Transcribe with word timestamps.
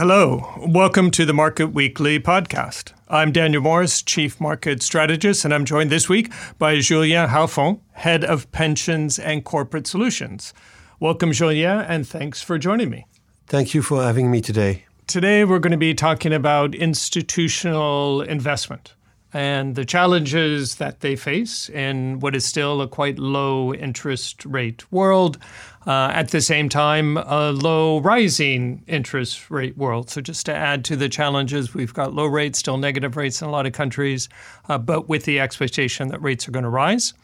Hello, 0.00 0.54
welcome 0.56 1.10
to 1.10 1.26
the 1.26 1.34
Market 1.34 1.74
Weekly 1.74 2.18
podcast. 2.18 2.94
I'm 3.10 3.32
Daniel 3.32 3.60
Morris, 3.60 4.00
Chief 4.00 4.40
Market 4.40 4.82
Strategist, 4.82 5.44
and 5.44 5.52
I'm 5.52 5.66
joined 5.66 5.90
this 5.90 6.08
week 6.08 6.32
by 6.56 6.78
Julien 6.78 7.28
Halfon, 7.28 7.80
Head 7.92 8.24
of 8.24 8.50
Pensions 8.50 9.18
and 9.18 9.44
Corporate 9.44 9.86
Solutions. 9.86 10.54
Welcome, 11.00 11.32
Julien, 11.32 11.80
and 11.80 12.08
thanks 12.08 12.40
for 12.40 12.56
joining 12.56 12.88
me. 12.88 13.04
Thank 13.46 13.74
you 13.74 13.82
for 13.82 14.02
having 14.02 14.30
me 14.30 14.40
today. 14.40 14.86
Today, 15.06 15.44
we're 15.44 15.58
going 15.58 15.72
to 15.72 15.76
be 15.76 15.92
talking 15.92 16.32
about 16.32 16.74
institutional 16.74 18.22
investment 18.22 18.94
and 19.32 19.74
the 19.74 19.84
challenges 19.84 20.76
that 20.76 21.00
they 21.00 21.16
face 21.16 21.68
in 21.68 22.20
what 22.20 22.34
is 22.34 22.44
still 22.44 22.82
a 22.82 22.88
quite 22.88 23.18
low 23.18 23.72
interest 23.72 24.44
rate 24.44 24.90
world. 24.92 25.38
Uh, 25.86 26.10
at 26.12 26.28
the 26.28 26.40
same 26.40 26.68
time, 26.68 27.16
a 27.16 27.52
low 27.52 28.00
rising 28.00 28.82
interest 28.86 29.50
rate 29.50 29.78
world. 29.78 30.10
So, 30.10 30.20
just 30.20 30.44
to 30.46 30.54
add 30.54 30.84
to 30.86 30.96
the 30.96 31.08
challenges, 31.08 31.72
we've 31.72 31.94
got 31.94 32.12
low 32.12 32.26
rates, 32.26 32.58
still 32.58 32.76
negative 32.76 33.16
rates 33.16 33.40
in 33.40 33.48
a 33.48 33.50
lot 33.50 33.64
of 33.64 33.72
countries, 33.72 34.28
uh, 34.68 34.76
but 34.76 35.08
with 35.08 35.24
the 35.24 35.40
expectation 35.40 36.08
that 36.08 36.20
rates 36.20 36.46
are 36.46 36.50
going 36.50 36.64
to 36.64 36.68
rise. 36.68 37.14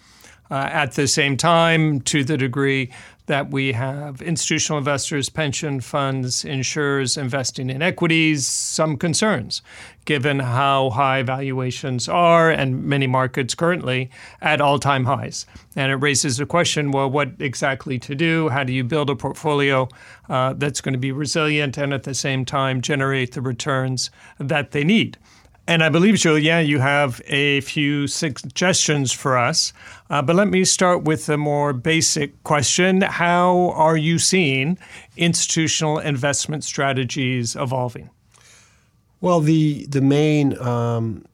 Uh, 0.50 0.68
at 0.70 0.92
the 0.92 1.08
same 1.08 1.36
time, 1.36 2.00
to 2.02 2.22
the 2.22 2.36
degree 2.36 2.90
that 3.26 3.50
we 3.50 3.72
have 3.72 4.22
institutional 4.22 4.78
investors, 4.78 5.28
pension 5.28 5.80
funds, 5.80 6.44
insurers 6.44 7.16
investing 7.16 7.68
in 7.70 7.82
equities, 7.82 8.46
some 8.46 8.96
concerns 8.96 9.62
given 10.04 10.38
how 10.38 10.90
high 10.90 11.22
valuations 11.22 12.08
are 12.08 12.50
and 12.50 12.84
many 12.84 13.08
markets 13.08 13.54
currently 13.54 14.08
at 14.40 14.60
all 14.60 14.78
time 14.78 15.04
highs. 15.04 15.44
And 15.74 15.90
it 15.92 15.96
raises 15.96 16.36
the 16.36 16.46
question 16.46 16.92
well, 16.92 17.10
what 17.10 17.32
exactly 17.40 17.98
to 17.98 18.14
do? 18.14 18.48
How 18.48 18.64
do 18.64 18.72
you 18.72 18.84
build 18.84 19.10
a 19.10 19.16
portfolio 19.16 19.88
uh, 20.28 20.54
that's 20.54 20.80
going 20.80 20.94
to 20.94 20.98
be 20.98 21.12
resilient 21.12 21.76
and 21.76 21.92
at 21.92 22.04
the 22.04 22.14
same 22.14 22.44
time 22.44 22.80
generate 22.80 23.32
the 23.32 23.42
returns 23.42 24.10
that 24.38 24.70
they 24.70 24.84
need? 24.84 25.18
And 25.68 25.82
I 25.82 25.88
believe, 25.88 26.14
Julien, 26.14 26.66
you 26.66 26.78
have 26.78 27.20
a 27.26 27.60
few 27.62 28.06
suggestions 28.06 29.10
for 29.10 29.36
us. 29.36 29.72
Uh, 30.08 30.22
but 30.22 30.36
let 30.36 30.46
me 30.48 30.64
start 30.64 31.02
with 31.02 31.28
a 31.28 31.36
more 31.36 31.72
basic 31.72 32.40
question. 32.44 33.00
How 33.00 33.72
are 33.74 33.96
you 33.96 34.20
seeing 34.20 34.78
institutional 35.16 35.98
investment 35.98 36.62
strategies 36.62 37.56
evolving? 37.56 38.10
Well, 39.20 39.40
the, 39.40 39.86
the 39.86 40.00
main 40.00 40.56
um, 40.60 41.24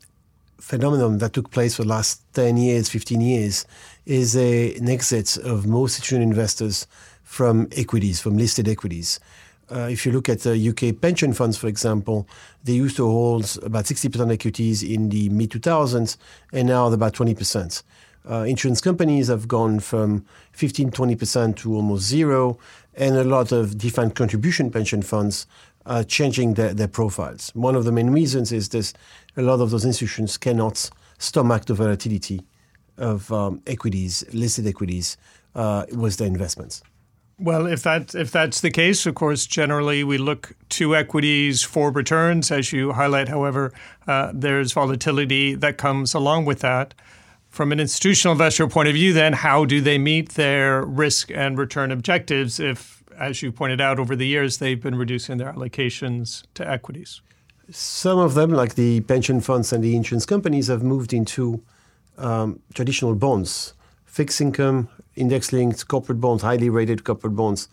phenomenon 0.59 1.19
that 1.19 1.35
took 1.35 1.51
place 1.51 1.77
for 1.77 1.83
the 1.83 1.89
last 1.89 2.23
10 2.33 2.57
years, 2.57 2.89
15 2.89 3.21
years, 3.21 3.67
is 4.07 4.35
a, 4.35 4.75
an 4.77 4.89
exit 4.89 5.37
of 5.37 5.67
most 5.67 5.99
institutional 5.99 6.23
investors 6.23 6.87
from 7.23 7.69
equities, 7.73 8.19
from 8.21 8.39
listed 8.39 8.67
equities. 8.67 9.21
Uh, 9.73 9.89
if 9.91 10.05
you 10.05 10.13
look 10.13 10.29
at 10.29 10.41
the 10.41 10.69
UK 10.69 11.01
pension 11.01 11.33
funds, 11.33 11.57
for 11.57 11.67
example, 11.67 12.29
they 12.63 12.75
used 12.75 12.97
to 12.97 13.07
hold 13.07 13.59
about 13.63 13.85
60% 13.87 14.31
equities 14.31 14.83
in 14.83 15.09
the 15.09 15.29
mid 15.31 15.51
2000s, 15.51 16.17
and 16.53 16.69
now 16.69 16.89
they're 16.89 16.97
about 16.97 17.15
20%. 17.15 17.83
Uh, 18.31 18.45
insurance 18.47 18.81
companies 18.81 19.29
have 19.29 19.49
gone 19.49 19.81
from 19.81 20.25
15, 20.53 20.91
20% 20.91 21.57
to 21.57 21.75
almost 21.75 22.05
zero, 22.05 22.59
and 22.95 23.17
a 23.17 23.25
lot 23.25 23.51
of 23.51 23.79
defined 23.79 24.15
contribution 24.15 24.71
pension 24.71 25.01
funds 25.01 25.47
are 25.87 26.05
changing 26.05 26.55
their, 26.55 26.75
their 26.75 26.89
profiles. 26.89 27.51
One 27.55 27.75
of 27.75 27.85
the 27.85 27.93
main 27.93 28.11
reasons 28.11 28.53
is 28.53 28.69
this 28.69 28.93
a 29.37 29.43
lot 29.43 29.61
of 29.61 29.71
those 29.71 29.85
institutions 29.85 30.37
cannot 30.37 30.91
stomach 31.19 31.65
the 31.65 31.75
volatility 31.75 32.43
of 32.99 33.33
um, 33.33 33.63
equities, 33.67 34.23
listed 34.33 34.67
equities, 34.67 35.17
uh, 35.55 35.87
with 35.93 36.19
their 36.19 36.29
investments. 36.29 36.83
Well, 37.39 37.67
if 37.67 37.83
that 37.83 38.15
if 38.15 38.31
that's 38.31 38.61
the 38.61 38.71
case, 38.71 39.05
of 39.07 39.15
course, 39.15 39.47
generally 39.47 40.05
we 40.05 40.19
look 40.19 40.55
to 40.71 40.95
equities 40.95 41.63
for 41.63 41.91
returns, 41.91 42.51
as 42.51 42.73
you 42.73 42.93
highlight. 42.93 43.29
However, 43.29 43.73
uh, 44.07 44.31
there's 44.33 44.73
volatility 44.73 45.55
that 45.55 45.77
comes 45.77 46.15
along 46.15 46.45
with 46.45 46.61
that. 46.61 46.95
From 47.49 47.73
an 47.73 47.81
institutional 47.81 48.33
investor 48.33 48.67
point 48.69 48.89
of 48.89 48.95
view, 48.95 49.13
then, 49.13 49.33
how 49.33 49.65
do 49.65 49.81
they 49.81 49.99
meet 49.99 50.31
their 50.31 50.85
risk 50.85 51.31
and 51.31 51.59
return 51.59 51.91
objectives 51.91 52.59
if, 52.61 53.03
as 53.19 53.43
you 53.43 53.53
pointed 53.53 53.81
out 53.81 53.99
over 53.99 54.17
the 54.17 54.27
years, 54.27 54.59
they've 54.59 54.81
been 54.81 54.95
reducing 54.95 55.37
their 55.39 55.53
allocations 55.53 56.45
to 56.55 56.69
equities? 56.69 57.21
Some 57.71 58.19
of 58.19 58.35
them, 58.35 58.51
like 58.53 58.75
the 58.75 59.01
pension 59.01 59.41
funds 59.41 59.73
and 59.73 59.83
the 59.83 59.97
insurance 59.97 60.27
companies, 60.27 60.69
have 60.69 60.83
moved 60.83 61.13
into 61.13 61.63
um, 62.19 62.61
traditional 62.73 63.15
bonds, 63.15 63.75
fixed 64.07 64.41
income, 64.41 64.89
index 65.17 65.53
linked 65.53 65.89
corporate 65.89 66.21
bonds, 66.21 66.43
highly 66.43 66.71
rated 66.71 67.05
corporate 67.05 67.37
bonds, 67.37 67.69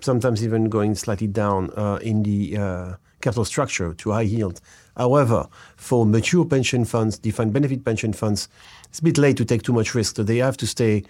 sometimes 0.00 0.44
even 0.44 0.68
going 0.68 0.94
slightly 0.94 1.26
down 1.26 1.70
uh, 1.76 1.98
in 2.02 2.22
the 2.22 2.56
uh, 2.56 2.94
capital 3.20 3.44
structure 3.44 3.94
to 3.94 4.12
high 4.12 4.22
yield. 4.22 4.60
However, 4.96 5.48
for 5.76 6.06
mature 6.06 6.44
pension 6.44 6.84
funds, 6.84 7.18
defined 7.18 7.52
benefit 7.52 7.84
pension 7.84 8.12
funds, 8.12 8.48
it's 8.88 8.98
a 8.98 9.02
bit 9.02 9.18
late 9.18 9.36
to 9.36 9.44
take 9.44 9.62
too 9.62 9.72
much 9.72 9.94
risk. 9.94 10.16
So 10.16 10.22
they 10.22 10.38
have 10.38 10.56
to 10.58 10.66
stay 10.66 11.04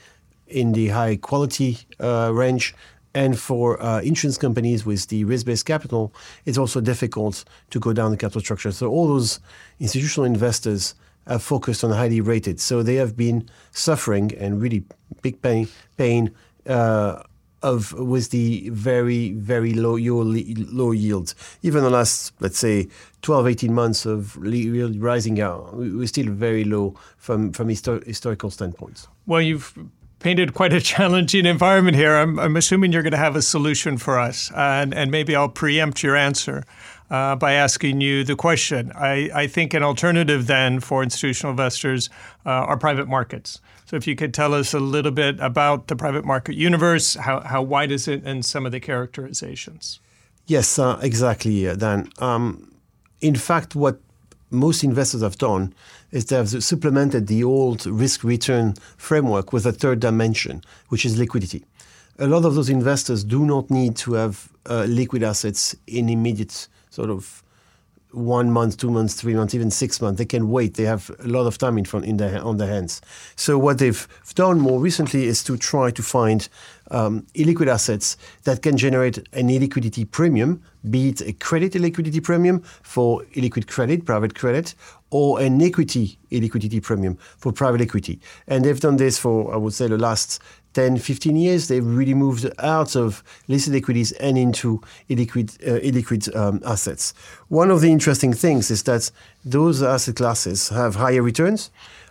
in 0.47 0.72
the 0.72 0.89
high 0.89 1.16
quality 1.16 1.78
uh, 2.00 2.31
range. 2.33 2.75
And 3.15 3.39
for 3.39 3.83
uh, 3.83 4.00
insurance 4.03 4.39
companies 4.39 4.84
with 4.84 5.09
the 5.09 5.25
risk 5.25 5.47
based 5.47 5.66
capital, 5.66 6.12
it's 6.45 6.59
also 6.59 6.81
difficult 6.81 7.45
to 7.71 7.81
go 7.81 7.93
down 7.93 8.10
the 8.10 8.16
capital 8.16 8.41
structure. 8.41 8.71
So 8.71 8.89
all 8.89 9.09
those 9.09 9.41
institutional 9.81 10.27
investors 10.27 10.95
have 11.28 11.43
focused 11.43 11.84
on 11.84 11.91
highly 11.91 12.21
rated. 12.21 12.61
So 12.61 12.83
they 12.83 12.97
have 12.97 13.16
been 13.16 13.49
suffering 13.71 14.33
and 14.39 14.61
really 14.61 14.84
big 15.22 15.41
pain, 15.43 15.69
pain 15.97 16.34
uh, 16.66 17.22
of 17.62 17.93
with 17.93 18.31
the 18.31 18.69
very 18.71 19.33
very 19.33 19.72
low 19.75 19.97
low 19.97 20.93
yields. 20.93 21.34
Even 21.62 21.83
the 21.83 21.91
last 21.91 22.33
let's 22.41 22.59
say 22.59 22.89
12, 23.22 23.49
18 23.49 23.75
months 23.75 24.06
of 24.06 24.37
rising 24.37 25.41
out, 25.41 25.75
we're 25.75 26.06
still 26.06 26.31
very 26.31 26.65
low 26.65 26.94
from 27.16 27.53
from 27.53 27.69
histor- 27.69 28.05
historical 28.06 28.50
standpoints. 28.50 29.09
Well, 29.27 29.43
you've 29.43 29.75
painted 30.19 30.55
quite 30.55 30.73
a 30.73 30.81
challenging 30.93 31.47
environment 31.47 31.97
here. 31.97 32.17
I'm, 32.17 32.39
I'm 32.39 32.56
assuming 32.56 32.93
you're 32.93 33.03
going 33.03 33.12
to 33.12 33.19
have 33.19 33.37
a 33.37 33.43
solution 33.43 33.99
for 33.99 34.19
us, 34.19 34.51
and, 34.55 34.95
and 34.95 35.11
maybe 35.11 35.34
I'll 35.34 35.49
preempt 35.49 36.03
your 36.03 36.17
answer 36.17 36.65
uh, 37.11 37.37
by 37.37 37.53
asking 37.53 38.01
you 38.01 38.25
the 38.25 38.37
question. 38.37 38.93
I, 38.95 39.31
I, 39.34 39.47
think 39.47 39.73
an 39.73 39.83
alternative 39.83 40.47
then 40.47 40.81
for 40.81 41.03
institutional 41.03 41.53
investors 41.53 42.11
uh, 42.45 42.51
are 42.51 42.77
private 42.77 43.09
markets. 43.09 43.61
So 43.87 43.97
if 43.97 44.07
you 44.07 44.15
could 44.15 44.34
tell 44.34 44.53
us 44.53 44.75
a 44.75 44.81
little 44.81 45.12
bit 45.12 45.41
about 45.41 45.87
the 45.87 45.97
private 45.97 46.27
market 46.27 46.55
universe, 46.57 47.15
how, 47.15 47.41
how 47.41 47.62
wide 47.62 47.91
is 47.91 48.09
it, 48.09 48.23
and 48.25 48.45
some 48.45 48.67
of 48.67 48.73
the 48.73 48.81
characterizations. 48.81 50.01
Yes, 50.47 50.78
uh, 50.78 50.99
exactly, 51.03 51.75
Dan. 51.77 52.11
Um, 52.19 52.75
in 53.21 53.34
fact, 53.34 53.75
what 53.75 54.01
most 54.50 54.84
investors 54.84 55.22
have 55.22 55.38
done 55.38 55.75
is 56.10 56.26
they 56.26 56.36
have 56.36 56.48
supplemented 56.62 57.26
the 57.26 57.44
old 57.44 57.86
risk 57.86 58.25
return 58.25 58.75
framework 58.97 59.53
with 59.53 59.66
a 59.66 59.72
third 59.72 60.00
dimension, 60.00 60.62
which 60.88 61.04
is 61.04 61.19
liquidity. 61.19 61.64
A 62.19 62.26
lot 62.26 62.44
of 62.44 62.54
those 62.54 62.69
investors 62.69 63.22
do 63.25 63.44
not 63.44 63.70
need 63.70 63.97
to 63.97 64.14
have 64.14 64.48
uh, 64.69 64.84
liquid 64.84 65.22
assets 65.22 65.76
in 65.86 66.09
immediate 66.09 66.69
sort 66.91 67.10
of 67.10 67.42
one 68.13 68.51
month, 68.51 68.79
two 68.79 68.91
months, 68.91 69.15
three 69.15 69.35
months, 69.35 69.55
even 69.55 69.71
six 69.71 70.01
months. 70.01 70.19
They 70.19 70.25
can 70.25 70.51
wait. 70.51 70.75
They 70.75 70.85
have 70.85 71.11
a 71.19 71.29
lot 71.29 71.47
of 71.47 71.59
time 71.59 71.79
in 71.79 71.85
front 71.85 72.07
in 72.07 72.17
their 72.17 72.43
on 72.43 72.57
their 72.57 72.69
hands. 72.69 73.01
So 73.37 73.59
what 73.59 73.79
they've 73.79 74.09
done 74.35 74.59
more 74.61 74.81
recently 74.81 75.27
is 75.27 75.45
to 75.45 75.57
try 75.57 75.91
to 75.91 76.03
find 76.03 76.49
um, 76.91 77.27
illiquid 77.35 77.69
assets 77.69 78.17
that 78.45 78.63
can 78.63 78.77
generate 78.77 79.19
an 79.33 79.49
illiquidity 79.49 80.11
premium, 80.11 80.63
be 80.89 81.11
it 81.11 81.21
a 81.21 81.33
credit 81.33 81.73
illiquidity 81.73 82.23
premium 82.23 82.61
for 82.83 83.23
illiquid 83.35 83.67
credit, 83.67 84.07
private 84.07 84.35
credit, 84.35 84.75
or 85.11 85.41
an 85.41 85.61
equity 85.63 86.19
illiquidity 86.31 86.83
premium 86.83 87.17
for 87.37 87.53
private 87.53 87.81
equity. 87.81 88.21
And 88.47 88.65
they've 88.65 88.81
done 88.81 88.97
this 88.97 89.19
for, 89.19 89.53
I 89.53 89.57
would 89.57 89.73
say, 89.73 89.87
the 89.87 89.99
last 89.99 90.43
10, 90.75 90.99
15 90.99 91.37
years. 91.37 91.69
They've 91.69 91.84
really 91.84 92.15
moved 92.15 92.51
out 92.59 92.97
of 92.97 93.23
listed 93.49 93.75
equities 93.75 94.12
and 94.12 94.39
into 94.39 94.81
illiquid, 95.09 95.56
uh, 95.67 95.81
illiquid 95.81 96.34
um, 96.37 96.60
assets. 96.65 97.15
One 97.48 97.71
of 97.71 97.81
the 97.81 97.91
interesting 97.91 98.33
things 98.33 98.71
is 98.71 98.83
that 98.84 99.10
those 99.45 99.83
asset 99.83 100.16
classes 100.16 100.69
have 100.69 100.97
higher 100.97 101.22
returns. 101.22 101.71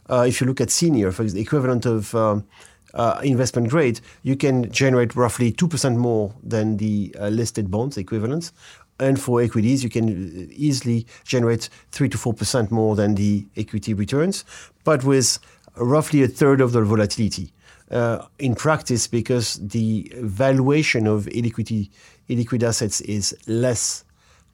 Uh, 0.09 0.25
if 0.27 0.41
you 0.41 0.47
look 0.47 0.61
at 0.61 0.71
senior, 0.71 1.11
for 1.11 1.23
the 1.23 1.41
equivalent 1.41 1.85
of 1.85 2.15
um, 2.15 2.45
uh, 2.93 3.19
investment 3.23 3.69
grade, 3.69 3.99
you 4.23 4.35
can 4.35 4.71
generate 4.71 5.15
roughly 5.15 5.51
2% 5.51 5.95
more 5.95 6.33
than 6.43 6.77
the 6.77 7.15
uh, 7.19 7.27
listed 7.27 7.69
bonds 7.69 7.97
equivalents. 7.97 8.51
And 8.99 9.19
for 9.19 9.41
equities, 9.41 9.83
you 9.83 9.89
can 9.89 10.09
uh, 10.09 10.53
easily 10.55 11.05
generate 11.23 11.69
3 11.91 12.09
to 12.09 12.17
4% 12.17 12.71
more 12.71 12.95
than 12.95 13.15
the 13.15 13.45
equity 13.55 13.93
returns, 13.93 14.43
but 14.83 15.03
with 15.03 15.39
roughly 15.75 16.23
a 16.23 16.27
third 16.27 16.61
of 16.61 16.71
the 16.71 16.81
volatility. 16.81 17.53
Uh, 17.89 18.25
in 18.37 18.53
practice, 18.53 19.07
because 19.07 19.53
the 19.55 20.11
valuation 20.17 21.07
of 21.07 21.25
illiquid 21.27 22.63
assets 22.63 22.99
is 23.01 23.33
less 23.47 24.03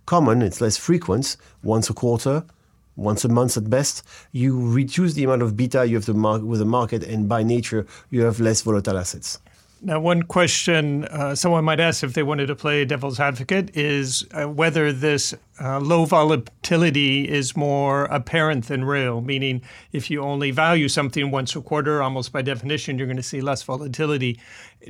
common, 0.06 0.44
it's 0.44 0.62
less 0.62 0.78
frequent, 0.78 1.36
once 1.64 1.90
a 1.90 1.94
quarter, 1.94 2.44
once 2.96 3.26
a 3.26 3.30
month 3.30 3.58
at 3.58 3.70
best, 3.70 4.04
you 4.34 4.72
reduce 4.72 5.16
the 5.16 5.24
amount 5.24 5.42
of 5.42 5.58
beta 5.58 5.84
you 5.86 5.96
have 5.96 6.06
to 6.06 6.14
mark 6.14 6.44
with 6.44 6.60
the 6.60 6.66
market, 6.66 7.04
and 7.04 7.28
by 7.28 7.42
nature, 7.42 7.88
you 8.12 8.22
have 8.22 8.40
less 8.40 8.62
volatile 8.62 8.98
assets. 8.98 9.40
Now, 9.86 10.00
one 10.00 10.24
question 10.24 11.04
uh, 11.06 11.36
someone 11.36 11.66
might 11.66 11.82
ask 11.82 12.06
if 12.06 12.14
they 12.14 12.24
wanted 12.24 12.46
to 12.46 12.56
play 12.56 12.86
devil's 12.86 13.20
advocate 13.20 13.76
is 13.76 14.26
uh, 14.32 14.46
whether 14.46 14.94
this 14.94 15.34
uh, 15.60 15.82
low 15.82 16.06
volatility 16.06 17.28
is 17.28 17.58
more 17.58 18.06
apparent 18.06 18.70
than 18.70 18.86
real, 18.86 19.20
meaning 19.20 19.62
if 19.92 20.10
you 20.10 20.22
only 20.22 20.52
value 20.52 20.88
something 20.88 21.32
once 21.32 21.54
a 21.54 21.62
quarter, 21.62 22.02
almost 22.02 22.32
by 22.32 22.42
definition, 22.42 22.98
you're 22.98 23.08
going 23.08 23.18
to 23.18 23.24
see 23.24 23.42
less 23.42 23.62
volatility. 23.62 24.40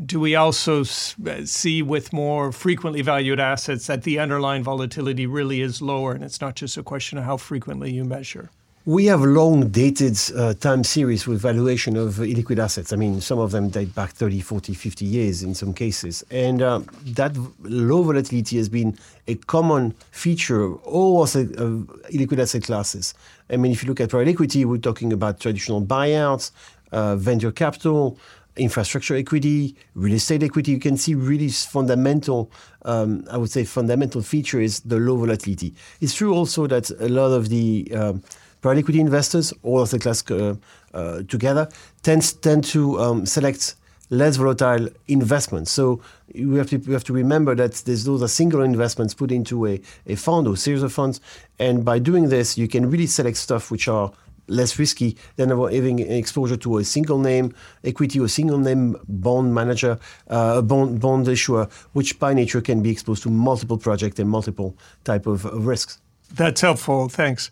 Do 0.05 0.19
we 0.19 0.35
also 0.35 0.81
uh, 0.81 1.43
see 1.45 1.81
with 1.81 2.13
more 2.13 2.51
frequently 2.51 3.01
valued 3.01 3.39
assets 3.39 3.87
that 3.87 4.03
the 4.03 4.19
underlying 4.19 4.63
volatility 4.63 5.25
really 5.25 5.61
is 5.61 5.81
lower 5.81 6.13
and 6.13 6.23
it's 6.23 6.39
not 6.39 6.53
just 6.53 6.77
a 6.77 6.83
question 6.83 7.17
of 7.17 7.23
how 7.23 7.37
frequently 7.37 7.91
you 7.91 8.05
measure? 8.05 8.51
We 8.85 9.05
have 9.05 9.21
long 9.21 9.69
dated 9.69 10.19
uh, 10.35 10.55
time 10.55 10.83
series 10.83 11.25
with 11.25 11.39
valuation 11.39 11.95
of 11.95 12.15
illiquid 12.15 12.59
assets. 12.59 12.91
I 12.91 12.97
mean, 12.97 13.21
some 13.21 13.39
of 13.39 13.51
them 13.51 13.69
date 13.69 13.95
back 13.95 14.09
30, 14.09 14.41
40, 14.41 14.73
50 14.73 15.05
years 15.05 15.41
in 15.41 15.55
some 15.55 15.73
cases. 15.73 16.21
And 16.29 16.61
uh, 16.61 16.81
that 17.05 17.33
low 17.61 18.03
volatility 18.03 18.57
has 18.57 18.67
been 18.67 18.97
a 19.25 19.35
common 19.35 19.93
feature 20.11 20.63
of 20.63 20.83
all 20.83 21.23
asset, 21.23 21.57
uh, 21.57 21.87
illiquid 22.11 22.39
asset 22.39 22.63
classes. 22.63 23.13
I 23.49 23.55
mean, 23.55 23.71
if 23.71 23.83
you 23.83 23.87
look 23.87 24.01
at 24.01 24.09
private 24.09 24.29
equity, 24.31 24.65
we're 24.65 24.79
talking 24.79 25.13
about 25.13 25.39
traditional 25.39 25.81
buyouts, 25.81 26.51
uh, 26.91 27.15
venture 27.15 27.53
capital, 27.53 28.17
infrastructure 28.57 29.15
equity, 29.15 29.77
real 29.95 30.15
estate 30.15 30.43
equity, 30.43 30.71
you 30.71 30.79
can 30.79 30.97
see 30.97 31.15
really 31.15 31.47
fundamental, 31.47 32.51
um, 32.83 33.23
I 33.31 33.37
would 33.37 33.49
say, 33.49 33.63
fundamental 33.63 34.21
feature 34.21 34.59
is 34.59 34.81
the 34.81 34.97
low 34.97 35.15
volatility. 35.15 35.73
It's 36.01 36.13
true 36.13 36.35
also 36.35 36.67
that 36.67 36.91
a 36.99 37.07
lot 37.07 37.31
of 37.31 37.47
the 37.47 37.89
um, 37.95 38.21
private 38.63 38.79
equity 38.79 38.99
investors, 38.99 39.53
all 39.61 39.81
of 39.81 39.91
the 39.91 39.99
class 39.99 40.23
uh, 40.31 40.55
uh, 40.93 41.21
together, 41.27 41.69
tends, 42.01 42.33
tend 42.33 42.63
to 42.63 42.99
um, 42.99 43.25
select 43.25 43.75
less 44.09 44.37
volatile 44.37 44.87
investments. 45.07 45.71
So 45.71 46.01
we 46.33 46.57
have 46.57 46.69
to 46.69 46.77
we 46.77 46.93
have 46.93 47.03
to 47.05 47.13
remember 47.13 47.55
that 47.55 47.73
those 47.85 48.23
are 48.23 48.27
single 48.27 48.61
investments 48.61 49.13
put 49.13 49.31
into 49.31 49.67
a, 49.67 49.81
a 50.07 50.15
fund 50.15 50.47
or 50.47 50.57
series 50.57 50.83
of 50.83 50.91
funds, 50.93 51.21
and 51.59 51.85
by 51.85 51.99
doing 51.99 52.29
this, 52.29 52.57
you 52.57 52.67
can 52.67 52.89
really 52.89 53.07
select 53.07 53.37
stuff 53.37 53.69
which 53.69 53.87
are 53.87 54.11
less 54.47 54.77
risky 54.77 55.17
than 55.37 55.49
having 55.49 55.99
exposure 55.99 56.57
to 56.57 56.77
a 56.77 56.83
single 56.83 57.17
name 57.17 57.53
equity 57.83 58.19
or 58.19 58.27
single 58.27 58.57
name 58.57 58.97
bond 59.07 59.53
manager, 59.53 59.97
uh, 60.29 60.61
bond 60.61 60.99
bond 60.99 61.27
issuer, 61.27 61.67
which 61.93 62.19
by 62.19 62.33
nature 62.33 62.61
can 62.61 62.81
be 62.81 62.89
exposed 62.89 63.23
to 63.23 63.29
multiple 63.29 63.77
projects 63.77 64.19
and 64.19 64.29
multiple 64.29 64.75
type 65.03 65.27
of, 65.27 65.45
of 65.45 65.65
risks. 65.65 65.99
That's 66.35 66.61
helpful. 66.61 67.09
Thanks. 67.09 67.51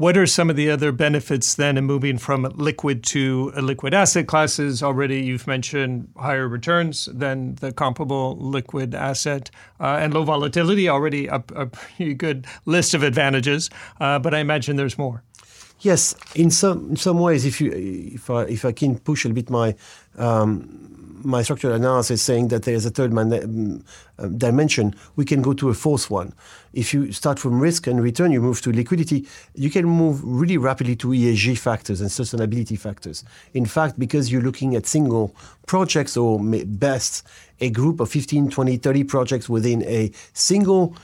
What 0.00 0.16
are 0.16 0.26
some 0.26 0.48
of 0.48 0.56
the 0.56 0.70
other 0.70 0.92
benefits 0.92 1.56
then 1.56 1.76
in 1.76 1.84
moving 1.84 2.16
from 2.16 2.44
liquid 2.54 3.04
to 3.12 3.50
liquid 3.50 3.92
asset 3.92 4.26
classes? 4.26 4.82
Already 4.82 5.20
you've 5.20 5.46
mentioned 5.46 6.10
higher 6.16 6.48
returns 6.48 7.04
than 7.12 7.56
the 7.56 7.70
comparable 7.70 8.34
liquid 8.38 8.94
asset 8.94 9.50
uh, 9.78 9.98
and 10.00 10.14
low 10.14 10.24
volatility, 10.24 10.88
already 10.88 11.26
a, 11.36 11.44
a, 11.54 11.66
pretty 11.66 12.14
good 12.14 12.46
list 12.64 12.94
of 12.94 13.02
advantages, 13.02 13.68
uh, 14.00 14.18
but 14.18 14.32
I 14.32 14.38
imagine 14.38 14.76
there's 14.76 14.96
more. 14.96 15.22
Yes, 15.80 16.14
in 16.34 16.50
some 16.50 16.88
in 16.88 16.96
some 16.96 17.18
ways, 17.18 17.44
if 17.44 17.60
you 17.60 17.70
if 17.70 18.30
I 18.30 18.44
if 18.44 18.64
I 18.64 18.72
can 18.72 18.98
push 18.98 19.26
a 19.26 19.28
bit 19.28 19.50
my 19.50 19.74
um, 20.16 20.99
my 21.24 21.42
structural 21.42 21.74
analysis 21.74 22.22
saying 22.22 22.48
that 22.48 22.62
there 22.64 22.74
is 22.74 22.86
a 22.86 22.90
third 22.90 23.12
man, 23.12 23.32
um, 24.18 24.36
dimension, 24.38 24.94
we 25.16 25.24
can 25.24 25.42
go 25.42 25.52
to 25.52 25.68
a 25.68 25.74
fourth 25.74 26.10
one. 26.10 26.32
If 26.72 26.94
you 26.94 27.12
start 27.12 27.38
from 27.38 27.60
risk 27.60 27.86
and 27.86 28.02
return, 28.02 28.32
you 28.32 28.40
move 28.40 28.60
to 28.62 28.72
liquidity, 28.72 29.26
you 29.54 29.70
can 29.70 29.86
move 29.86 30.20
really 30.24 30.56
rapidly 30.56 30.96
to 30.96 31.08
ESG 31.08 31.58
factors 31.58 32.00
and 32.00 32.10
sustainability 32.10 32.78
factors. 32.78 33.24
In 33.54 33.66
fact, 33.66 33.98
because 33.98 34.30
you're 34.30 34.42
looking 34.42 34.74
at 34.76 34.86
single 34.86 35.34
projects 35.66 36.16
or 36.16 36.40
best 36.40 37.26
a 37.60 37.70
group 37.70 38.00
of 38.00 38.10
15, 38.10 38.50
20, 38.50 38.76
30 38.76 39.04
projects 39.04 39.48
within 39.48 39.82
a 39.84 40.10
single 40.32 40.94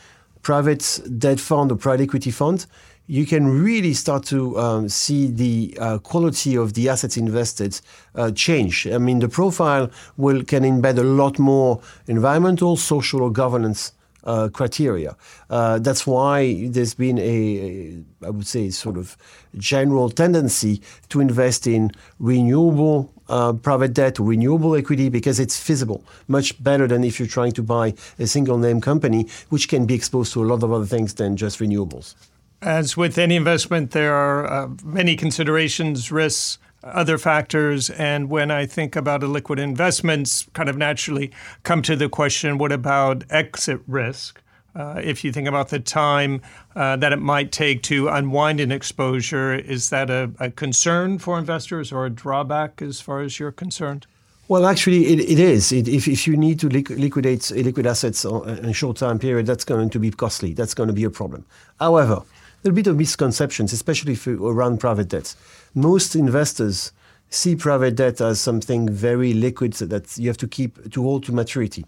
private 0.43 1.01
debt 1.19 1.41
fund 1.41 1.73
or 1.73 1.77
private 1.77 2.05
equity 2.05 2.31
fund, 2.31 2.67
you 3.07 3.25
can 3.25 3.47
really 3.63 3.95
start 3.95 4.25
to 4.27 4.59
um, 4.59 4.89
see 4.89 5.29
the 5.29 5.77
uh, 5.81 5.99
quality 5.99 6.57
of 6.57 6.75
the 6.75 6.89
assets 6.89 7.17
invested 7.17 7.81
uh, 8.15 8.31
change. 8.33 8.87
I 8.87 8.99
mean, 8.99 9.21
the 9.21 9.29
profile 9.29 9.91
will 10.17 10.43
can 10.43 10.65
embed 10.65 10.99
a 10.99 11.03
lot 11.03 11.39
more 11.39 11.81
environmental, 12.07 12.77
social, 12.77 13.23
or 13.23 13.31
governance 13.31 13.93
uh, 14.25 14.49
criteria. 14.53 15.17
Uh, 15.49 15.79
that's 15.79 16.07
why 16.07 16.67
there's 16.69 16.95
been 16.95 17.19
a, 17.19 17.23
a, 17.23 18.27
I 18.27 18.31
would 18.31 18.47
say, 18.47 18.71
sort 18.71 18.97
of 18.97 19.17
general 19.57 20.11
tendency 20.11 20.83
to 21.11 21.21
invest 21.21 21.67
in 21.67 21.93
renewable 22.19 23.13
uh, 23.29 23.53
private 23.53 23.95
debt, 23.95 24.19
renewable 24.19 24.75
equity, 24.75 25.09
because 25.09 25.39
it's 25.39 25.59
feasible, 25.59 26.05
much 26.27 26.63
better 26.63 26.89
than 26.89 27.05
if 27.05 27.21
you're 27.21 27.29
trying 27.29 27.53
to 27.53 27.63
buy 27.63 27.95
a 28.19 28.27
single 28.27 28.59
name 28.59 28.81
company, 28.81 29.29
which 29.49 29.69
can 29.69 29.87
be 29.87 29.95
exposed 29.95 30.33
to 30.33 30.43
a 30.43 30.47
lot 30.47 30.63
of 30.63 30.73
other 30.73 30.87
things 30.87 31.15
than 31.15 31.37
just 31.37 31.61
renewables. 31.61 32.15
As 32.63 32.97
with 32.97 33.19
any 33.19 33.37
investment, 33.37 33.91
there 33.91 34.15
are 34.15 34.47
uh, 34.47 34.69
many 34.83 35.15
considerations, 35.15 36.11
risks, 36.11 36.59
other 36.83 37.19
factors. 37.19 37.91
And 37.91 38.31
when 38.31 38.51
I 38.51 38.67
think 38.67 38.97
about 38.97 39.21
illiquid 39.21 39.59
investments, 39.59 40.47
kind 40.55 40.69
of 40.69 40.77
naturally 40.77 41.33
come 41.65 41.83
to 41.83 41.97
the 41.97 42.09
question 42.09 42.59
what 42.59 42.73
about 42.73 43.25
exit 43.31 43.81
risk? 43.87 44.43
Uh, 44.75 45.01
if 45.03 45.25
you 45.25 45.33
think 45.33 45.49
about 45.49 45.71
the 45.71 45.81
time 45.81 46.43
uh, 46.75 46.97
that 46.97 47.11
it 47.11 47.19
might 47.19 47.51
take 47.51 47.83
to 47.83 48.09
unwind 48.09 48.61
an 48.61 48.71
exposure, 48.71 49.55
is 49.55 49.89
that 49.89 50.11
a, 50.11 50.31
a, 50.39 50.51
concern 50.51 51.19
for 51.19 51.39
investors 51.39 51.91
or 51.91 52.05
a 52.05 52.11
drawback 52.11 52.83
as 52.83 53.01
far 53.01 53.23
as 53.23 53.39
you're 53.39 53.51
concerned? 53.51 54.07
Well, 54.49 54.67
actually, 54.67 55.07
it, 55.07 55.21
it 55.21 55.39
is. 55.39 55.73
It, 55.73 55.89
if, 55.89 56.07
if 56.07 56.27
you 56.27 56.37
need 56.37 56.61
to 56.61 56.69
liquidate 56.69 57.51
liquid 57.53 57.87
assets 57.87 58.25
in 58.27 58.67
a 58.67 58.73
short 58.75 58.99
time 58.99 59.19
period, 59.19 59.47
that's 59.47 59.65
going 59.65 59.89
to 59.91 59.99
be 59.99 60.11
costly. 60.11 60.53
That's 60.53 60.75
going 60.75 60.89
to 60.89 60.93
be 60.93 61.05
a 61.05 61.11
problem. 61.11 61.47
However, 61.81 62.23
there 62.63 62.71
are 62.71 62.73
a 62.73 62.75
bit 62.75 62.87
of 62.87 62.97
misconceptions, 62.97 63.73
especially 63.73 64.19
around 64.27 64.79
private 64.79 65.09
debt. 65.09 65.35
Most 65.75 66.17
investors 66.17 66.93
see 67.31 67.57
private 67.57 67.97
debt 67.97 68.21
as 68.21 68.41
something 68.41 68.89
very 68.89 69.33
liquid 69.33 69.73
that 69.75 70.17
you 70.17 70.29
have 70.29 70.37
to 70.39 70.47
keep 70.47 70.91
to 70.93 71.03
hold 71.03 71.25
to 71.25 71.33
maturity. 71.33 71.85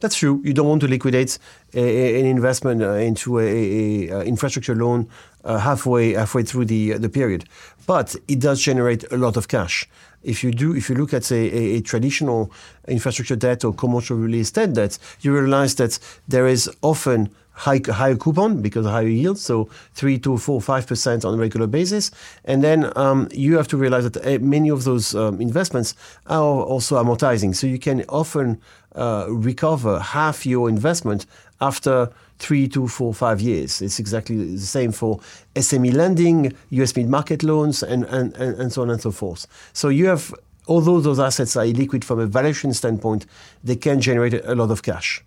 That's 0.00 0.16
true. 0.16 0.40
You 0.44 0.52
don't 0.52 0.68
want 0.68 0.80
to 0.82 0.88
liquidate 0.88 1.38
a, 1.74 1.80
a, 1.80 2.20
an 2.20 2.26
investment 2.26 2.82
uh, 2.82 2.92
into 2.92 3.38
a, 3.38 4.08
a, 4.10 4.22
infrastructure 4.24 4.74
loan 4.74 5.08
uh, 5.44 5.58
halfway 5.58 6.12
halfway 6.12 6.42
through 6.42 6.66
the 6.66 6.94
uh, 6.94 6.98
the 6.98 7.08
period, 7.08 7.44
but 7.86 8.14
it 8.28 8.40
does 8.40 8.60
generate 8.60 9.04
a 9.12 9.16
lot 9.16 9.36
of 9.36 9.48
cash. 9.48 9.88
If 10.22 10.44
you 10.44 10.52
do, 10.52 10.76
if 10.76 10.88
you 10.88 10.94
look 10.94 11.12
at 11.12 11.32
a, 11.32 11.80
traditional 11.80 12.52
infrastructure 12.86 13.34
debt 13.34 13.64
or 13.64 13.72
commercial 13.74 14.16
real 14.16 14.34
estate 14.34 14.72
debt, 14.74 14.96
you 15.20 15.34
realize 15.34 15.74
that 15.76 15.98
there 16.28 16.46
is 16.46 16.70
often 16.80 17.28
high, 17.52 17.80
higher 17.86 18.16
coupon 18.16 18.62
because 18.62 18.86
higher 18.86 19.06
yield, 19.06 19.38
so 19.38 19.68
three 19.94 20.18
to 20.18 20.38
four, 20.38 20.60
five 20.60 20.86
percent 20.86 21.24
on 21.24 21.34
a 21.34 21.36
regular 21.36 21.66
basis. 21.66 22.10
And 22.44 22.62
then 22.62 22.92
um, 22.96 23.28
you 23.32 23.56
have 23.56 23.68
to 23.68 23.76
realize 23.76 24.08
that 24.08 24.26
uh, 24.26 24.38
many 24.44 24.68
of 24.70 24.84
those 24.84 25.14
um, 25.14 25.40
investments 25.40 25.94
are 26.26 26.42
also 26.42 27.02
amortizing, 27.02 27.54
so 27.54 27.66
you 27.66 27.78
can 27.78 28.04
often 28.08 28.60
uh, 28.94 29.26
recover 29.28 30.00
half 30.00 30.44
your 30.46 30.68
investment 30.68 31.26
after 31.60 32.10
three 32.38 32.66
to 32.68 32.88
four, 32.88 33.14
five 33.14 33.40
years. 33.40 33.80
It's 33.80 34.00
exactly 34.00 34.36
the 34.36 34.58
same 34.58 34.90
for 34.90 35.20
SME 35.54 35.94
lending, 35.94 36.52
US 36.70 36.96
mid 36.96 37.08
market 37.08 37.42
loans, 37.42 37.82
and, 37.82 38.04
and, 38.04 38.34
and, 38.36 38.58
and 38.58 38.72
so 38.72 38.82
on 38.82 38.90
and 38.90 39.00
so 39.00 39.12
forth. 39.12 39.46
So 39.72 39.88
you 39.88 40.06
have 40.06 40.34
although 40.68 41.00
those 41.00 41.18
assets 41.18 41.56
are 41.56 41.64
illiquid 41.64 42.04
from 42.04 42.20
a 42.20 42.26
valuation 42.26 42.72
standpoint, 42.72 43.26
they 43.64 43.76
can 43.76 44.00
generate 44.00 44.34
a 44.44 44.54
lot 44.54 44.70
of 44.70 44.82
cash. 44.82 45.22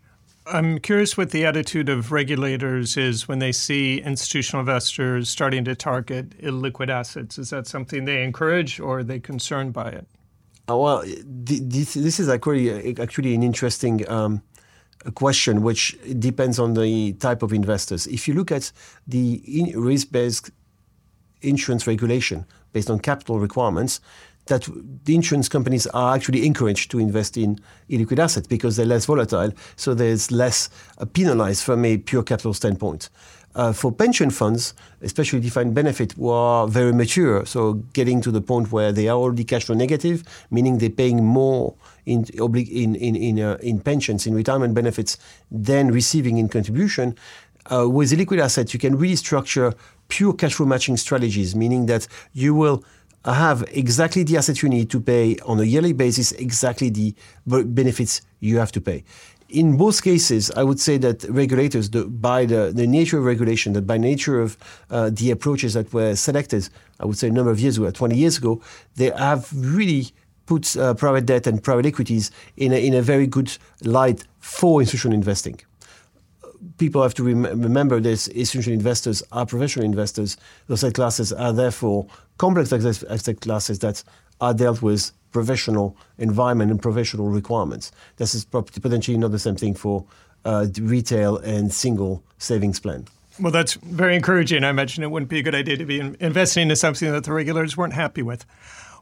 I'm 0.47 0.79
curious 0.79 1.17
what 1.17 1.31
the 1.31 1.45
attitude 1.45 1.89
of 1.89 2.11
regulators 2.11 2.97
is 2.97 3.27
when 3.27 3.39
they 3.39 3.51
see 3.51 3.99
institutional 4.01 4.59
investors 4.59 5.27
starting 5.27 5.65
to 5.65 5.75
target 5.75 6.37
illiquid 6.39 6.89
assets. 6.89 7.39
Is 7.39 7.49
that 7.49 7.65
something 7.65 8.05
they 8.05 8.23
encourage 8.23 8.79
or 8.79 8.99
are 8.99 9.03
they 9.03 9.19
concerned 9.19 9.73
by 9.73 9.89
it? 9.89 10.07
Uh, 10.69 10.77
well, 10.77 11.03
this, 11.25 11.95
this 11.95 12.19
is 12.19 12.29
actually, 12.29 12.95
actually 12.99 13.33
an 13.33 13.41
interesting 13.41 14.07
um, 14.09 14.41
question, 15.15 15.63
which 15.63 15.97
depends 16.19 16.59
on 16.59 16.73
the 16.75 17.13
type 17.13 17.41
of 17.41 17.51
investors. 17.51 18.05
If 18.07 18.27
you 18.27 18.35
look 18.35 18.51
at 18.51 18.71
the 19.07 19.73
risk 19.75 20.11
based 20.11 20.51
insurance 21.41 21.87
regulation 21.87 22.45
based 22.71 22.89
on 22.89 22.99
capital 22.99 23.39
requirements, 23.39 23.99
that 24.47 24.67
the 25.05 25.15
insurance 25.15 25.49
companies 25.49 25.87
are 25.87 26.15
actually 26.15 26.45
encouraged 26.45 26.91
to 26.91 26.99
invest 26.99 27.37
in 27.37 27.59
illiquid 27.89 28.19
assets 28.19 28.47
because 28.47 28.75
they're 28.75 28.85
less 28.85 29.05
volatile, 29.05 29.51
so 29.75 29.93
there's 29.93 30.31
less 30.31 30.69
uh, 30.97 31.05
penalized 31.05 31.63
from 31.63 31.83
a 31.85 31.97
pure 31.97 32.23
capital 32.23 32.53
standpoint. 32.53 33.09
Uh, 33.55 33.71
for 33.71 33.89
pension 33.89 34.29
funds, 34.29 34.73
especially 35.01 35.39
defined 35.39 35.73
benefit, 35.73 36.11
who 36.13 36.27
are 36.27 36.67
very 36.67 36.91
mature, 36.91 37.45
so 37.45 37.75
getting 37.93 38.19
to 38.19 38.29
the 38.29 38.41
point 38.41 38.69
where 38.69 38.91
they 38.91 39.07
are 39.07 39.17
already 39.17 39.45
cash 39.45 39.63
flow 39.63 39.75
negative, 39.75 40.23
meaning 40.51 40.77
they're 40.77 40.89
paying 40.89 41.23
more 41.23 41.73
in 42.05 42.25
in 42.25 42.95
in 42.95 43.15
in, 43.15 43.39
uh, 43.39 43.57
in 43.61 43.79
pensions, 43.79 44.27
in 44.27 44.35
retirement 44.35 44.73
benefits, 44.73 45.17
than 45.49 45.89
receiving 45.89 46.37
in 46.37 46.49
contribution. 46.49 47.15
Uh, 47.71 47.87
with 47.89 48.11
illiquid 48.11 48.39
assets, 48.39 48.73
you 48.73 48.79
can 48.79 48.97
really 48.97 49.15
structure 49.15 49.73
pure 50.09 50.33
cash 50.33 50.55
flow 50.55 50.65
matching 50.65 50.97
strategies, 50.97 51.55
meaning 51.55 51.85
that 51.85 52.07
you 52.33 52.53
will 52.53 52.83
have 53.33 53.63
exactly 53.71 54.23
the 54.23 54.37
asset 54.37 54.61
you 54.61 54.69
need 54.69 54.89
to 54.91 54.99
pay 54.99 55.37
on 55.45 55.59
a 55.59 55.63
yearly 55.63 55.93
basis, 55.93 56.31
exactly 56.33 56.89
the 56.89 57.15
benefits 57.45 58.21
you 58.39 58.57
have 58.57 58.71
to 58.73 58.81
pay. 58.81 59.03
In 59.49 59.77
both 59.77 60.03
cases, 60.03 60.51
I 60.51 60.63
would 60.63 60.79
say 60.79 60.97
that 60.97 61.23
regulators, 61.29 61.89
the, 61.91 62.05
by 62.05 62.45
the, 62.45 62.71
the 62.73 62.87
nature 62.87 63.19
of 63.19 63.25
regulation, 63.25 63.73
that 63.73 63.85
by 63.85 63.97
nature 63.97 64.41
of 64.41 64.57
uh, 64.89 65.11
the 65.13 65.31
approaches 65.31 65.75
that 65.75 65.93
were 65.93 66.15
selected, 66.15 66.67
I 66.99 67.05
would 67.05 67.17
say 67.17 67.27
a 67.27 67.31
number 67.31 67.51
of 67.51 67.59
years 67.59 67.77
ago, 67.77 67.91
20 67.91 68.15
years 68.15 68.37
ago, 68.37 68.61
they 68.95 69.11
have 69.11 69.49
really 69.53 70.07
put 70.45 70.75
uh, 70.77 70.93
private 70.95 71.25
debt 71.25 71.47
and 71.47 71.63
private 71.63 71.85
equities 71.85 72.31
in 72.57 72.73
a, 72.73 72.85
in 72.85 72.93
a 72.93 73.01
very 73.01 73.27
good 73.27 73.55
light 73.83 74.23
for 74.39 74.81
institutional 74.81 75.15
investing 75.15 75.59
people 76.77 77.01
have 77.01 77.13
to 77.15 77.23
rem- 77.23 77.61
remember 77.61 77.99
this 77.99 78.27
institutional 78.29 78.73
investors 78.73 79.23
are 79.31 79.45
professional 79.45 79.85
investors. 79.85 80.37
Those 80.67 80.83
asset 80.83 80.95
classes 80.95 81.33
are 81.33 81.53
therefore 81.53 82.07
complex 82.37 82.71
asset 82.73 83.41
classes 83.41 83.79
that 83.79 84.03
are 84.41 84.53
dealt 84.53 84.81
with 84.81 85.11
professional 85.31 85.97
environment 86.17 86.71
and 86.71 86.81
professional 86.81 87.27
requirements. 87.27 87.91
This 88.17 88.35
is 88.35 88.45
potentially 88.45 89.17
not 89.17 89.31
the 89.31 89.39
same 89.39 89.55
thing 89.55 89.73
for 89.73 90.05
uh, 90.45 90.67
retail 90.79 91.37
and 91.37 91.73
single 91.73 92.23
savings 92.37 92.79
plan. 92.79 93.07
Well, 93.39 93.51
that's 93.51 93.73
very 93.73 94.15
encouraging. 94.15 94.63
I 94.63 94.69
imagine 94.69 95.03
it 95.03 95.11
wouldn't 95.11 95.29
be 95.29 95.39
a 95.39 95.43
good 95.43 95.55
idea 95.55 95.75
to 95.75 95.85
be 95.85 95.99
investing 95.99 96.69
in 96.69 96.75
something 96.75 97.11
that 97.11 97.25
the 97.25 97.33
regulators 97.33 97.75
weren't 97.75 97.93
happy 97.93 98.21
with. 98.21 98.45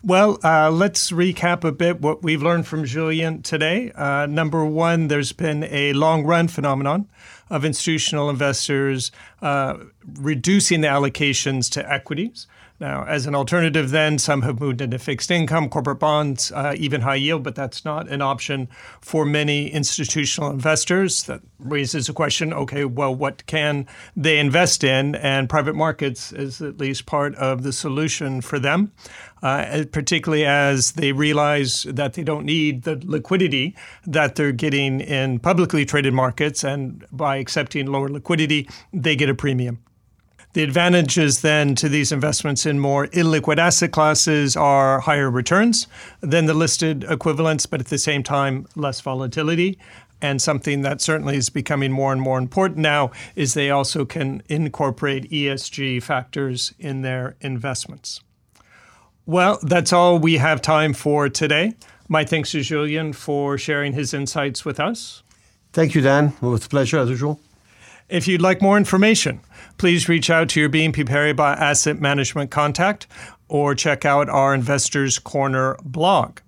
Well, 0.06 0.38
uh, 0.44 0.70
let's 0.70 1.12
recap 1.12 1.64
a 1.64 1.72
bit 1.72 2.02
what 2.02 2.24
we've 2.24 2.44
learned 2.44 2.68
from 2.68 2.84
Julien 2.84 3.42
today. 3.42 3.90
Uh, 3.96 4.26
number 4.26 4.66
one, 4.66 5.08
there's 5.08 5.32
been 5.32 5.64
a 5.64 5.94
long 5.94 6.26
run 6.26 6.50
phenomenon 6.50 7.08
of 7.50 7.64
institutional 7.64 8.30
investors 8.30 9.14
uh, 9.42 9.78
reducing 10.16 10.82
the 10.82 10.90
allocations 10.90 11.72
to 11.72 11.90
equities. 11.90 12.48
Now, 12.84 13.06
as 13.06 13.26
an 13.28 13.34
alternative, 13.34 13.92
then 13.92 14.20
some 14.20 14.42
have 14.42 14.60
moved 14.60 14.82
into 14.82 15.00
fixed 15.00 15.32
income, 15.32 15.70
corporate 15.70 16.00
bonds, 16.00 16.52
uh, 16.52 16.76
even 16.76 17.00
high 17.00 17.16
yield, 17.16 17.42
but 17.42 17.56
that's 17.56 17.86
not 17.86 18.10
an 18.10 18.22
option 18.22 18.68
for 19.00 19.24
many 19.24 19.70
institutional 19.70 20.52
investors. 20.52 21.24
That 21.24 21.40
raises 21.60 22.10
a 22.10 22.14
question 22.14 22.52
okay, 22.52 22.84
well, 22.84 23.16
what 23.16 23.46
can 23.46 23.88
they 24.18 24.38
invest 24.38 24.84
in? 24.84 25.16
And 25.16 25.48
private 25.48 25.76
markets 25.76 26.34
is 26.34 26.62
at 26.62 26.78
least 26.78 27.06
part 27.06 27.36
of 27.36 27.64
the 27.64 27.72
solution 27.72 28.42
for 28.42 28.60
them, 28.60 28.92
uh, 29.42 29.86
particularly 29.94 30.46
as 30.46 30.92
they 30.92 31.14
realize 31.14 31.84
that 31.84 32.16
they 32.16 32.24
don't 32.24 32.44
need 32.44 32.84
the 32.84 33.02
liquidity 33.06 33.78
that 34.06 34.36
they're 34.36 34.52
getting 34.52 35.00
in 35.00 35.40
publicly 35.40 35.86
traded 35.86 36.14
markets. 36.14 36.66
And 36.66 37.06
by 37.14 37.38
accepting 37.38 37.86
lower 37.86 38.10
liquidity, 38.10 38.68
they 38.92 39.16
get 39.16 39.30
a 39.30 39.34
premium. 39.34 39.80
The 40.54 40.62
advantages 40.62 41.42
then 41.42 41.74
to 41.76 41.90
these 41.90 42.12
investments 42.12 42.68
in 42.68 42.78
more 42.80 43.08
illiquid 43.08 43.58
asset 43.58 43.92
classes 43.92 44.56
are 44.56 45.00
higher 45.00 45.32
returns 45.32 45.88
than 46.22 46.46
the 46.46 46.54
listed 46.54 47.04
equivalents, 47.10 47.66
but 47.66 47.80
at 47.80 47.88
the 47.88 47.98
same 47.98 48.22
time, 48.22 48.68
less 48.76 49.02
volatility. 49.02 49.80
And 50.22 50.40
something 50.40 50.84
that 50.84 51.02
certainly 51.02 51.38
is 51.38 51.50
becoming 51.50 51.92
more 51.92 52.14
and 52.14 52.22
more 52.22 52.38
important 52.38 52.80
now 52.80 53.12
is 53.36 53.56
they 53.56 53.72
also 53.72 54.06
can 54.06 54.44
incorporate 54.48 55.30
ESG 55.32 56.04
factors 56.04 56.74
in 56.78 57.02
their 57.02 57.36
investments. 57.42 58.22
Well, 59.26 59.58
that's 59.64 59.92
all 59.92 60.20
we 60.20 60.38
have 60.38 60.62
time 60.62 60.94
for 60.94 61.30
today. 61.30 61.74
My 62.08 62.26
thanks 62.26 62.52
to 62.52 62.62
Julien 62.62 63.14
for 63.14 63.58
sharing 63.58 63.94
his 63.94 64.14
insights 64.14 64.64
with 64.64 64.80
us. 64.80 65.24
Thank 65.72 65.96
you, 65.96 66.02
Dan. 66.02 66.34
It 66.42 66.46
was 66.46 66.66
a 66.66 66.70
pleasure, 66.70 67.00
as 67.00 67.10
usual. 67.10 67.40
If 68.08 68.28
you'd 68.28 68.42
like 68.42 68.62
more 68.62 68.78
information, 68.78 69.42
please 69.84 70.08
reach 70.08 70.30
out 70.30 70.48
to 70.48 70.62
your 70.62 70.70
BNP 70.70 71.10
Paribas 71.10 71.58
Asset 71.58 72.00
Management 72.00 72.50
contact 72.50 73.06
or 73.50 73.76
check 73.76 74.06
out 74.06 74.30
our 74.30 74.54
Investors 74.54 75.20
Corner 75.20 75.76
blog. 75.84 76.40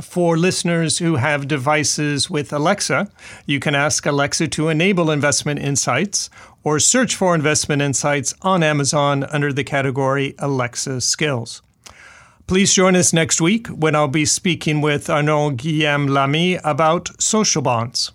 For 0.00 0.38
listeners 0.38 0.96
who 0.96 1.16
have 1.16 1.46
devices 1.46 2.30
with 2.30 2.50
Alexa, 2.50 3.10
you 3.44 3.60
can 3.60 3.74
ask 3.74 4.06
Alexa 4.06 4.48
to 4.48 4.70
enable 4.70 5.10
investment 5.10 5.60
insights 5.60 6.30
or 6.62 6.80
search 6.80 7.14
for 7.14 7.34
investment 7.34 7.82
insights 7.82 8.32
on 8.40 8.62
Amazon 8.62 9.24
under 9.24 9.52
the 9.52 9.62
category 9.62 10.34
Alexa 10.38 11.02
Skills. 11.02 11.60
Please 12.46 12.72
join 12.72 12.96
us 12.96 13.12
next 13.12 13.38
week 13.38 13.66
when 13.66 13.94
I'll 13.94 14.08
be 14.08 14.24
speaking 14.24 14.80
with 14.80 15.10
Arnaud 15.10 15.56
Guilhem 15.56 16.08
Lamy 16.08 16.54
about 16.64 17.10
social 17.20 17.60
bonds. 17.60 18.12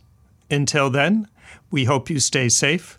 Until 0.49 0.89
then, 0.89 1.27
we 1.69 1.83
hope 1.85 2.09
you 2.09 2.19
stay 2.19 2.49
safe 2.49 2.98